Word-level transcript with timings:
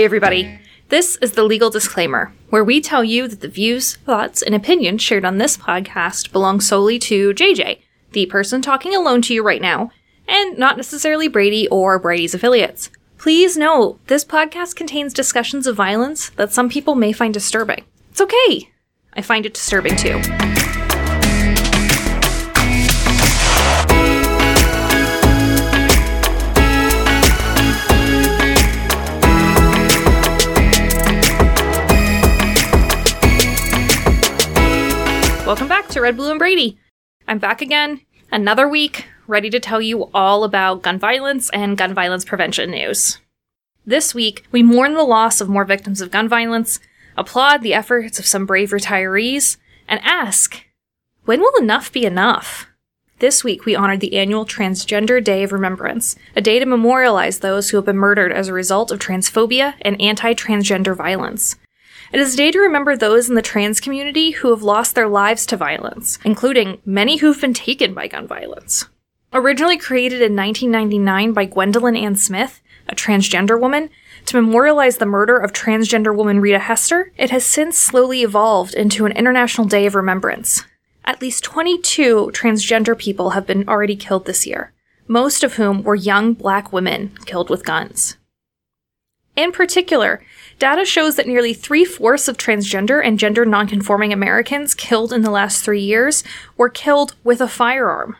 Hey, 0.00 0.06
everybody. 0.06 0.58
This 0.88 1.16
is 1.16 1.32
the 1.32 1.42
legal 1.44 1.68
disclaimer, 1.68 2.32
where 2.48 2.64
we 2.64 2.80
tell 2.80 3.04
you 3.04 3.28
that 3.28 3.42
the 3.42 3.48
views, 3.48 3.96
thoughts, 3.96 4.40
and 4.40 4.54
opinions 4.54 5.02
shared 5.02 5.26
on 5.26 5.36
this 5.36 5.58
podcast 5.58 6.32
belong 6.32 6.62
solely 6.62 6.98
to 7.00 7.34
JJ, 7.34 7.80
the 8.12 8.24
person 8.24 8.62
talking 8.62 8.96
alone 8.96 9.20
to 9.20 9.34
you 9.34 9.42
right 9.42 9.60
now, 9.60 9.90
and 10.26 10.56
not 10.56 10.78
necessarily 10.78 11.28
Brady 11.28 11.68
or 11.68 11.98
Brady's 11.98 12.32
affiliates. 12.32 12.88
Please 13.18 13.58
note, 13.58 14.00
this 14.06 14.24
podcast 14.24 14.74
contains 14.74 15.12
discussions 15.12 15.66
of 15.66 15.76
violence 15.76 16.30
that 16.30 16.50
some 16.50 16.70
people 16.70 16.94
may 16.94 17.12
find 17.12 17.34
disturbing. 17.34 17.84
It's 18.10 18.22
okay. 18.22 18.70
I 19.12 19.20
find 19.20 19.44
it 19.44 19.52
disturbing 19.52 19.96
too. 19.96 20.18
To 35.90 36.00
Red, 36.00 36.16
Blue, 36.16 36.30
and 36.30 36.38
Brady. 36.38 36.78
I'm 37.26 37.40
back 37.40 37.60
again, 37.60 38.02
another 38.30 38.68
week, 38.68 39.06
ready 39.26 39.50
to 39.50 39.58
tell 39.58 39.80
you 39.80 40.08
all 40.14 40.44
about 40.44 40.82
gun 40.82 41.00
violence 41.00 41.50
and 41.50 41.76
gun 41.76 41.94
violence 41.94 42.24
prevention 42.24 42.70
news. 42.70 43.18
This 43.84 44.14
week, 44.14 44.46
we 44.52 44.62
mourn 44.62 44.94
the 44.94 45.02
loss 45.02 45.40
of 45.40 45.48
more 45.48 45.64
victims 45.64 46.00
of 46.00 46.12
gun 46.12 46.28
violence, 46.28 46.78
applaud 47.16 47.62
the 47.62 47.74
efforts 47.74 48.20
of 48.20 48.26
some 48.26 48.46
brave 48.46 48.70
retirees, 48.70 49.56
and 49.88 50.00
ask 50.04 50.64
when 51.24 51.40
will 51.40 51.56
enough 51.60 51.90
be 51.90 52.04
enough? 52.04 52.68
This 53.18 53.42
week, 53.42 53.64
we 53.64 53.74
honored 53.74 53.98
the 53.98 54.16
annual 54.16 54.46
Transgender 54.46 55.22
Day 55.22 55.42
of 55.42 55.50
Remembrance, 55.50 56.14
a 56.36 56.40
day 56.40 56.60
to 56.60 56.66
memorialize 56.66 57.40
those 57.40 57.70
who 57.70 57.78
have 57.78 57.86
been 57.86 57.96
murdered 57.98 58.30
as 58.30 58.46
a 58.46 58.52
result 58.52 58.92
of 58.92 59.00
transphobia 59.00 59.74
and 59.82 60.00
anti 60.00 60.34
transgender 60.34 60.96
violence. 60.96 61.56
It 62.12 62.18
is 62.18 62.34
a 62.34 62.36
day 62.36 62.50
to 62.50 62.58
remember 62.58 62.96
those 62.96 63.28
in 63.28 63.36
the 63.36 63.42
trans 63.42 63.78
community 63.78 64.32
who 64.32 64.50
have 64.50 64.64
lost 64.64 64.96
their 64.96 65.06
lives 65.06 65.46
to 65.46 65.56
violence, 65.56 66.18
including 66.24 66.80
many 66.84 67.18
who've 67.18 67.40
been 67.40 67.54
taken 67.54 67.94
by 67.94 68.08
gun 68.08 68.26
violence. 68.26 68.86
Originally 69.32 69.78
created 69.78 70.20
in 70.20 70.34
1999 70.34 71.32
by 71.32 71.44
Gwendolyn 71.44 71.94
Ann 71.94 72.16
Smith, 72.16 72.60
a 72.88 72.96
transgender 72.96 73.60
woman, 73.60 73.90
to 74.26 74.40
memorialize 74.40 74.96
the 74.96 75.06
murder 75.06 75.36
of 75.36 75.52
transgender 75.52 76.14
woman 76.14 76.40
Rita 76.40 76.58
Hester, 76.58 77.12
it 77.16 77.30
has 77.30 77.46
since 77.46 77.78
slowly 77.78 78.22
evolved 78.22 78.74
into 78.74 79.06
an 79.06 79.12
International 79.12 79.68
Day 79.68 79.86
of 79.86 79.94
Remembrance. 79.94 80.64
At 81.04 81.22
least 81.22 81.44
22 81.44 82.32
transgender 82.34 82.98
people 82.98 83.30
have 83.30 83.46
been 83.46 83.68
already 83.68 83.94
killed 83.94 84.26
this 84.26 84.48
year, 84.48 84.72
most 85.06 85.44
of 85.44 85.54
whom 85.54 85.84
were 85.84 85.94
young 85.94 86.34
black 86.34 86.72
women 86.72 87.16
killed 87.24 87.50
with 87.50 87.64
guns. 87.64 88.16
In 89.36 89.52
particular, 89.52 90.22
data 90.58 90.84
shows 90.84 91.16
that 91.16 91.26
nearly 91.26 91.54
three 91.54 91.84
fourths 91.84 92.28
of 92.28 92.36
transgender 92.36 93.04
and 93.04 93.18
gender 93.18 93.44
nonconforming 93.44 94.12
Americans 94.12 94.74
killed 94.74 95.12
in 95.12 95.22
the 95.22 95.30
last 95.30 95.64
three 95.64 95.80
years 95.80 96.24
were 96.56 96.68
killed 96.68 97.14
with 97.24 97.40
a 97.40 97.48
firearm. 97.48 98.16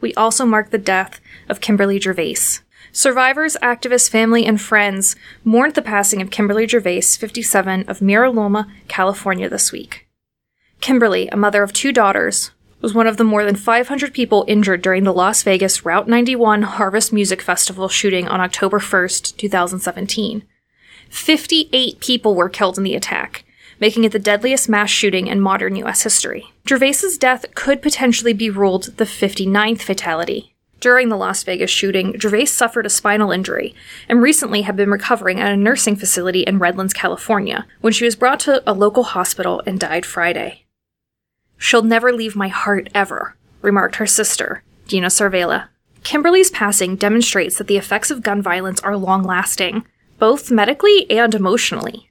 We 0.00 0.14
also 0.14 0.44
mark 0.44 0.70
the 0.70 0.78
death 0.78 1.20
of 1.48 1.60
Kimberly 1.60 1.98
Gervais. 1.98 2.60
Survivors, 2.92 3.56
activists, 3.62 4.08
family, 4.10 4.46
and 4.46 4.60
friends 4.60 5.16
mourned 5.44 5.74
the 5.74 5.82
passing 5.82 6.22
of 6.22 6.30
Kimberly 6.30 6.66
Gervais, 6.66 7.02
57, 7.02 7.84
of 7.88 8.02
Mira 8.02 8.30
Loma, 8.30 8.70
California 8.88 9.48
this 9.48 9.72
week. 9.72 10.08
Kimberly, 10.80 11.28
a 11.28 11.36
mother 11.36 11.62
of 11.62 11.72
two 11.72 11.92
daughters, 11.92 12.52
was 12.80 12.94
one 12.94 13.06
of 13.06 13.16
the 13.16 13.24
more 13.24 13.44
than 13.44 13.56
500 13.56 14.14
people 14.14 14.44
injured 14.46 14.82
during 14.82 15.04
the 15.04 15.12
Las 15.12 15.42
Vegas 15.42 15.84
Route 15.84 16.08
91 16.08 16.62
Harvest 16.62 17.12
Music 17.12 17.42
Festival 17.42 17.88
shooting 17.88 18.28
on 18.28 18.40
October 18.40 18.78
1st, 18.78 19.36
2017. 19.36 20.44
58 21.10 22.00
people 22.00 22.34
were 22.34 22.48
killed 22.48 22.78
in 22.78 22.84
the 22.84 22.94
attack, 22.94 23.44
making 23.80 24.04
it 24.04 24.12
the 24.12 24.18
deadliest 24.18 24.68
mass 24.68 24.90
shooting 24.90 25.26
in 25.26 25.40
modern 25.40 25.76
US 25.76 26.02
history. 26.02 26.52
Gervais's 26.68 27.18
death 27.18 27.46
could 27.54 27.82
potentially 27.82 28.32
be 28.32 28.50
ruled 28.50 28.96
the 28.96 29.04
59th 29.04 29.80
fatality. 29.80 30.54
During 30.80 31.08
the 31.08 31.16
Las 31.16 31.42
Vegas 31.42 31.72
shooting, 31.72 32.16
Gervais 32.20 32.44
suffered 32.46 32.86
a 32.86 32.90
spinal 32.90 33.32
injury 33.32 33.74
and 34.08 34.22
recently 34.22 34.62
had 34.62 34.76
been 34.76 34.90
recovering 34.90 35.40
at 35.40 35.52
a 35.52 35.56
nursing 35.56 35.96
facility 35.96 36.42
in 36.42 36.60
Redlands, 36.60 36.92
California, 36.92 37.66
when 37.80 37.92
she 37.92 38.04
was 38.04 38.14
brought 38.14 38.38
to 38.40 38.62
a 38.64 38.72
local 38.72 39.02
hospital 39.02 39.60
and 39.66 39.80
died 39.80 40.06
Friday. 40.06 40.67
She'll 41.58 41.82
never 41.82 42.12
leave 42.12 42.36
my 42.36 42.48
heart 42.48 42.88
ever, 42.94 43.36
remarked 43.60 43.96
her 43.96 44.06
sister, 44.06 44.62
Dina 44.86 45.08
Cervela. 45.08 45.68
Kimberly's 46.04 46.50
passing 46.50 46.96
demonstrates 46.96 47.58
that 47.58 47.66
the 47.66 47.76
effects 47.76 48.10
of 48.10 48.22
gun 48.22 48.40
violence 48.40 48.80
are 48.80 48.96
long 48.96 49.22
lasting, 49.22 49.84
both 50.18 50.50
medically 50.50 51.10
and 51.10 51.34
emotionally. 51.34 52.08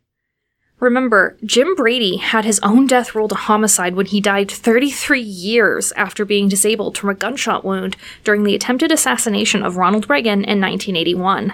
Remember, 0.79 1.37
Jim 1.43 1.73
Brady 1.73 2.17
had 2.17 2.45
his 2.45 2.59
own 2.59 2.85
death 2.85 3.15
ruled 3.15 3.31
a 3.31 3.35
homicide 3.35 3.95
when 3.95 4.05
he 4.05 4.21
died 4.21 4.51
33 4.51 5.19
years 5.19 5.91
after 5.93 6.23
being 6.23 6.47
disabled 6.47 6.97
from 6.97 7.09
a 7.09 7.15
gunshot 7.15 7.65
wound 7.65 7.97
during 8.23 8.43
the 8.43 8.53
attempted 8.53 8.91
assassination 8.91 9.63
of 9.63 9.77
Ronald 9.77 10.07
Reagan 10.07 10.43
in 10.43 10.61
1981. 10.61 11.53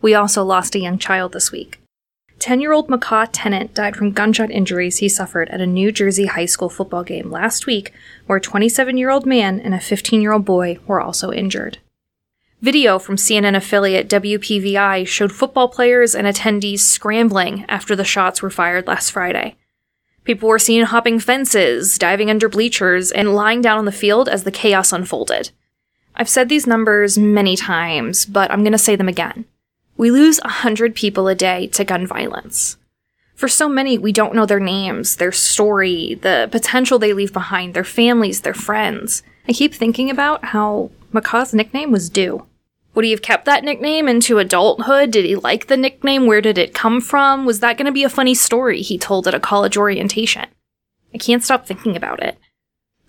We 0.00 0.14
also 0.14 0.44
lost 0.44 0.76
a 0.76 0.78
young 0.78 0.98
child 0.98 1.32
this 1.32 1.50
week. 1.50 1.80
10 2.46 2.60
year 2.60 2.72
old 2.72 2.88
Micah 2.88 3.28
Tennant 3.32 3.74
died 3.74 3.96
from 3.96 4.12
gunshot 4.12 4.52
injuries 4.52 4.98
he 4.98 5.08
suffered 5.08 5.48
at 5.48 5.60
a 5.60 5.66
New 5.66 5.90
Jersey 5.90 6.26
high 6.26 6.44
school 6.44 6.68
football 6.68 7.02
game 7.02 7.28
last 7.28 7.66
week, 7.66 7.92
where 8.26 8.38
a 8.38 8.40
27 8.40 8.96
year 8.96 9.10
old 9.10 9.26
man 9.26 9.58
and 9.58 9.74
a 9.74 9.80
15 9.80 10.22
year 10.22 10.30
old 10.30 10.44
boy 10.44 10.78
were 10.86 11.00
also 11.00 11.32
injured. 11.32 11.78
Video 12.62 13.00
from 13.00 13.16
CNN 13.16 13.56
affiliate 13.56 14.08
WPVI 14.08 15.08
showed 15.08 15.32
football 15.32 15.66
players 15.66 16.14
and 16.14 16.24
attendees 16.24 16.78
scrambling 16.78 17.64
after 17.68 17.96
the 17.96 18.04
shots 18.04 18.40
were 18.40 18.48
fired 18.48 18.86
last 18.86 19.10
Friday. 19.10 19.56
People 20.22 20.48
were 20.48 20.60
seen 20.60 20.84
hopping 20.84 21.18
fences, 21.18 21.98
diving 21.98 22.30
under 22.30 22.48
bleachers, 22.48 23.10
and 23.10 23.34
lying 23.34 23.60
down 23.60 23.78
on 23.78 23.86
the 23.86 23.90
field 23.90 24.28
as 24.28 24.44
the 24.44 24.52
chaos 24.52 24.92
unfolded. 24.92 25.50
I've 26.14 26.28
said 26.28 26.48
these 26.48 26.64
numbers 26.64 27.18
many 27.18 27.56
times, 27.56 28.24
but 28.24 28.52
I'm 28.52 28.62
going 28.62 28.70
to 28.70 28.78
say 28.78 28.94
them 28.94 29.08
again. 29.08 29.46
We 29.96 30.10
lose 30.10 30.40
100 30.44 30.94
people 30.94 31.28
a 31.28 31.34
day 31.34 31.68
to 31.68 31.84
gun 31.84 32.06
violence. 32.06 32.76
For 33.34 33.48
so 33.48 33.68
many, 33.68 33.98
we 33.98 34.12
don't 34.12 34.34
know 34.34 34.46
their 34.46 34.60
names, 34.60 35.16
their 35.16 35.32
story, 35.32 36.14
the 36.22 36.48
potential 36.50 36.98
they 36.98 37.12
leave 37.12 37.32
behind, 37.32 37.74
their 37.74 37.84
families, 37.84 38.40
their 38.40 38.54
friends. 38.54 39.22
I 39.48 39.52
keep 39.52 39.74
thinking 39.74 40.10
about 40.10 40.46
how 40.46 40.90
Micah's 41.12 41.54
nickname 41.54 41.92
was 41.92 42.10
due. 42.10 42.46
Would 42.94 43.04
he 43.04 43.10
have 43.10 43.20
kept 43.20 43.44
that 43.44 43.62
nickname 43.62 44.08
into 44.08 44.38
adulthood? 44.38 45.10
Did 45.10 45.26
he 45.26 45.36
like 45.36 45.66
the 45.66 45.76
nickname? 45.76 46.26
Where 46.26 46.40
did 46.40 46.56
it 46.56 46.72
come 46.72 47.02
from? 47.02 47.44
Was 47.44 47.60
that 47.60 47.76
going 47.76 47.84
to 47.84 47.92
be 47.92 48.04
a 48.04 48.08
funny 48.08 48.34
story 48.34 48.80
he 48.80 48.96
told 48.96 49.28
at 49.28 49.34
a 49.34 49.40
college 49.40 49.76
orientation? 49.76 50.46
I 51.14 51.18
can't 51.18 51.44
stop 51.44 51.66
thinking 51.66 51.94
about 51.94 52.22
it. 52.22 52.38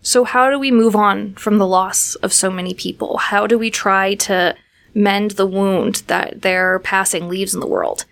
So, 0.01 0.25
how 0.25 0.49
do 0.49 0.59
we 0.59 0.71
move 0.71 0.95
on 0.95 1.35
from 1.35 1.57
the 1.57 1.67
loss 1.67 2.15
of 2.15 2.33
so 2.33 2.51
many 2.51 2.73
people? 2.73 3.17
How 3.17 3.47
do 3.47 3.57
we 3.57 3.71
try 3.71 4.15
to 4.15 4.55
mend 4.97 5.31
the 5.31 5.45
wound 5.45 6.03
that 6.07 6.41
their 6.41 6.79
passing 6.79 7.29
leaves 7.29 7.53
in 7.53 7.59
the 7.59 7.67
world. 7.67 8.05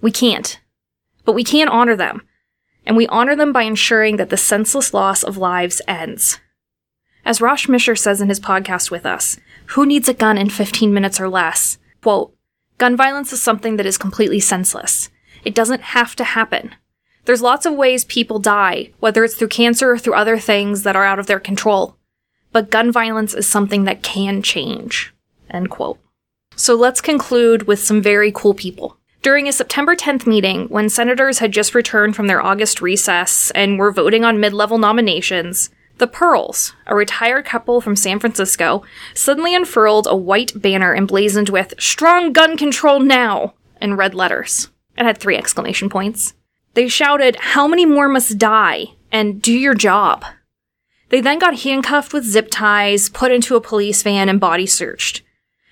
We 0.00 0.12
can't. 0.12 0.58
But 1.24 1.34
we 1.34 1.44
can 1.44 1.68
honor 1.68 1.96
them. 1.96 2.22
And 2.86 2.96
we 2.96 3.06
honor 3.08 3.36
them 3.36 3.52
by 3.52 3.62
ensuring 3.62 4.16
that 4.16 4.30
the 4.30 4.36
senseless 4.36 4.94
loss 4.94 5.22
of 5.22 5.36
lives 5.36 5.82
ends. 5.86 6.38
As 7.24 7.40
Rosh 7.40 7.68
Misher 7.68 7.96
says 7.96 8.20
in 8.20 8.28
his 8.28 8.40
podcast 8.40 8.90
with 8.90 9.04
us, 9.04 9.38
who 9.66 9.84
needs 9.84 10.08
a 10.08 10.14
gun 10.14 10.38
in 10.38 10.48
15 10.48 10.94
minutes 10.94 11.20
or 11.20 11.28
less? 11.28 11.78
Quote, 12.02 12.34
gun 12.78 12.96
violence 12.96 13.32
is 13.32 13.42
something 13.42 13.76
that 13.76 13.84
is 13.84 13.98
completely 13.98 14.40
senseless. 14.40 15.10
It 15.44 15.54
doesn't 15.54 15.82
have 15.82 16.16
to 16.16 16.24
happen. 16.24 16.74
There's 17.26 17.42
lots 17.42 17.66
of 17.66 17.74
ways 17.74 18.04
people 18.04 18.38
die, 18.38 18.92
whether 19.00 19.22
it's 19.24 19.34
through 19.34 19.48
cancer 19.48 19.90
or 19.90 19.98
through 19.98 20.14
other 20.14 20.38
things 20.38 20.84
that 20.84 20.96
are 20.96 21.04
out 21.04 21.18
of 21.18 21.26
their 21.26 21.40
control. 21.40 21.96
But 22.52 22.70
gun 22.70 22.90
violence 22.90 23.34
is 23.34 23.46
something 23.46 23.84
that 23.84 24.02
can 24.02 24.42
change. 24.42 25.12
End 25.50 25.70
quote. 25.70 25.98
So 26.56 26.74
let's 26.74 27.00
conclude 27.00 27.66
with 27.66 27.80
some 27.80 28.02
very 28.02 28.30
cool 28.32 28.54
people. 28.54 28.98
During 29.22 29.48
a 29.48 29.52
September 29.52 29.94
10th 29.94 30.26
meeting, 30.26 30.66
when 30.68 30.88
senators 30.88 31.38
had 31.40 31.52
just 31.52 31.74
returned 31.74 32.16
from 32.16 32.26
their 32.26 32.42
August 32.42 32.80
recess 32.80 33.50
and 33.54 33.78
were 33.78 33.92
voting 33.92 34.24
on 34.24 34.40
mid 34.40 34.52
level 34.54 34.78
nominations, 34.78 35.70
the 35.98 36.06
Pearls, 36.06 36.72
a 36.86 36.94
retired 36.94 37.44
couple 37.44 37.82
from 37.82 37.96
San 37.96 38.18
Francisco, 38.18 38.82
suddenly 39.14 39.54
unfurled 39.54 40.06
a 40.08 40.16
white 40.16 40.52
banner 40.54 40.94
emblazoned 40.94 41.50
with 41.50 41.74
Strong 41.78 42.32
Gun 42.32 42.56
Control 42.56 43.00
Now 43.00 43.52
in 43.82 43.96
red 43.96 44.14
letters. 44.14 44.70
It 44.96 45.04
had 45.04 45.18
three 45.18 45.36
exclamation 45.36 45.90
points. 45.90 46.32
They 46.72 46.88
shouted, 46.88 47.36
How 47.36 47.68
many 47.68 47.84
more 47.84 48.08
must 48.08 48.38
die? 48.38 48.86
and 49.12 49.42
Do 49.42 49.52
your 49.52 49.74
job. 49.74 50.24
They 51.10 51.20
then 51.20 51.38
got 51.38 51.60
handcuffed 51.60 52.12
with 52.12 52.24
zip 52.24 52.48
ties, 52.50 53.08
put 53.08 53.32
into 53.32 53.56
a 53.56 53.60
police 53.60 54.02
van, 54.02 54.28
and 54.28 54.40
body 54.40 54.66
searched. 54.66 55.22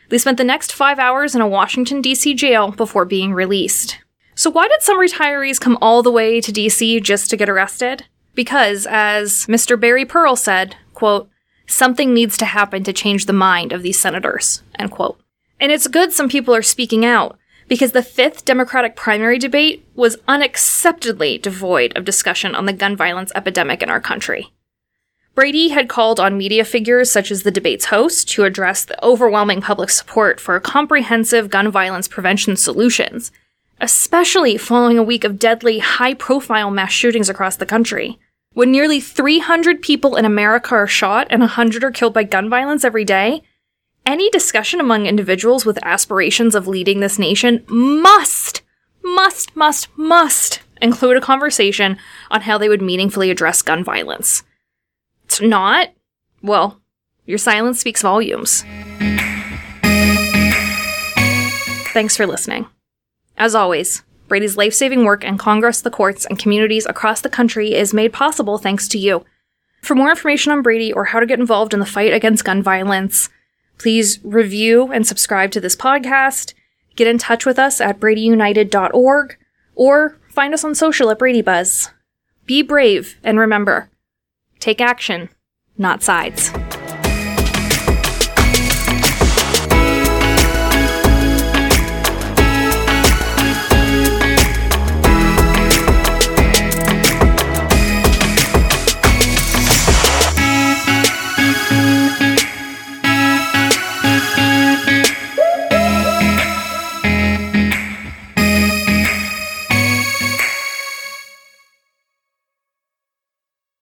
They 0.08 0.19
spent 0.19 0.38
the 0.38 0.44
next 0.44 0.72
five 0.72 0.99
hours 0.99 1.34
in 1.34 1.40
a 1.40 1.49
Washington, 1.49 2.00
D.C. 2.00 2.34
jail 2.34 2.70
before 2.70 3.05
being 3.05 3.34
released. 3.34 3.99
So, 4.34 4.50
why 4.50 4.69
did 4.69 4.82
some 4.82 4.99
retirees 4.99 5.60
come 5.60 5.76
all 5.82 6.02
the 6.02 6.12
way 6.12 6.40
to 6.40 6.52
D.C. 6.52 7.00
just 7.00 7.28
to 7.31 7.37
get 7.37 7.49
arrested? 7.49 8.06
Because, 8.34 8.87
as 8.88 9.46
Mr. 9.46 9.78
Barry 9.78 10.06
Pearl 10.06 10.37
said, 10.37 10.76
quote, 10.94 11.28
something 11.66 12.14
needs 12.14 12.37
to 12.38 12.44
happen 12.44 12.84
to 12.84 12.93
change 12.93 13.26
the 13.26 13.32
mind 13.32 13.72
of 13.72 13.82
these 13.82 14.00
senators, 14.00 14.62
end 14.78 14.90
quote. 14.90 15.20
And 15.60 15.72
it's 15.72 15.88
good 15.88 16.12
some 16.12 16.28
people 16.28 16.54
are 16.54 16.62
speaking 16.62 17.04
out, 17.04 17.37
because 17.66 17.93
the 17.93 18.02
fifth 18.02 18.44
Democratic 18.44 18.96
primary 18.96 19.38
debate 19.38 19.87
was 19.94 20.16
unacceptably 20.28 21.43
devoid 21.43 21.94
of 21.96 22.04
discussion 22.04 22.54
on 22.54 22.66
the 22.66 22.72
gun 22.72 22.96
violence 22.96 23.32
epidemic 23.34 23.82
in 23.82 23.90
our 23.90 24.00
country. 24.00 24.52
Brady 25.38 25.69
had 25.69 25.88
called 25.88 26.19
on 26.19 26.37
media 26.37 26.64
figures 26.64 27.12
such 27.12 27.31
as 27.31 27.44
the 27.44 27.52
debate's 27.52 27.85
host 27.85 28.29
to 28.31 28.43
address 28.43 28.85
the 28.85 29.00
overwhelming 29.05 29.61
public 29.61 29.88
support 29.88 30.40
for 30.40 30.58
comprehensive 30.58 31.49
gun 31.49 31.70
violence 31.70 32.08
prevention 32.08 32.56
solutions, 32.56 33.31
especially 33.81 34.56
following 34.56 34.99
a 34.99 35.02
week 35.05 35.23
of 35.23 35.38
deadly, 35.38 35.79
high 35.79 36.14
profile 36.14 36.73
mass 36.73 36.90
shootings 36.90 37.29
across 37.29 37.55
the 37.55 37.67
country. 37.67 38.19
When 38.55 38.73
nearly 38.73 38.99
300 38.99 39.81
people 39.81 40.17
in 40.17 40.25
America 40.25 40.75
are 40.75 40.88
shot 40.88 41.29
and 41.31 41.40
100 41.40 41.85
are 41.85 41.93
killed 41.93 42.14
by 42.14 42.25
gun 42.25 42.50
violence 42.50 42.82
every 42.82 43.05
day, 43.05 43.43
any 44.05 44.31
discussion 44.31 44.81
among 44.81 45.06
individuals 45.06 45.64
with 45.64 45.79
aspirations 45.85 46.56
of 46.56 46.67
leading 46.67 46.99
this 46.99 47.17
nation 47.17 47.64
must, 47.69 48.62
must, 49.05 49.55
must, 49.55 49.87
must 49.96 50.62
include 50.82 51.17
a 51.17 51.20
conversation 51.20 51.96
on 52.29 52.40
how 52.40 52.58
they 52.58 52.69
would 52.69 52.82
meaningfully 52.82 53.31
address 53.31 53.62
gun 53.62 53.85
violence. 53.85 54.43
It's 55.28 55.42
not, 55.42 55.90
well, 56.40 56.80
your 57.26 57.36
silence 57.36 57.80
speaks 57.80 58.00
volumes. 58.00 58.64
Thanks 61.92 62.16
for 62.16 62.26
listening. 62.26 62.66
As 63.36 63.54
always, 63.54 64.04
Brady's 64.26 64.56
life 64.56 64.72
saving 64.72 65.04
work 65.04 65.25
in 65.25 65.36
Congress, 65.36 65.82
the 65.82 65.90
courts, 65.90 66.25
and 66.25 66.38
communities 66.38 66.86
across 66.86 67.20
the 67.20 67.28
country 67.28 67.75
is 67.75 67.92
made 67.92 68.14
possible 68.14 68.56
thanks 68.56 68.88
to 68.88 68.98
you. 68.98 69.26
For 69.82 69.94
more 69.94 70.08
information 70.08 70.50
on 70.50 70.62
Brady 70.62 70.94
or 70.94 71.04
how 71.04 71.20
to 71.20 71.26
get 71.26 71.38
involved 71.38 71.75
in 71.75 71.80
the 71.80 71.84
fight 71.84 72.14
against 72.14 72.46
gun 72.46 72.62
violence, 72.62 73.28
please 73.76 74.20
review 74.25 74.90
and 74.90 75.06
subscribe 75.06 75.50
to 75.50 75.60
this 75.60 75.76
podcast, 75.76 76.54
get 76.96 77.06
in 77.06 77.19
touch 77.19 77.44
with 77.44 77.58
us 77.58 77.82
at 77.82 78.00
bradyunited.org, 78.00 79.36
or 79.75 80.16
find 80.30 80.54
us 80.54 80.64
on 80.64 80.75
social 80.75 81.10
at 81.10 81.19
Brady 81.19 81.42
Buzz. 81.42 81.90
Be 82.46 82.62
brave 82.62 83.19
and 83.22 83.38
remember, 83.38 83.90
take 84.58 84.81
action, 84.81 85.28
not 85.76 86.02
sides. 86.02 86.52